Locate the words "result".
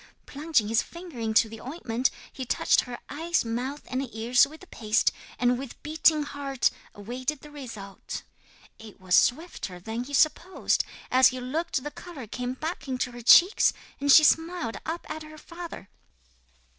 7.51-8.23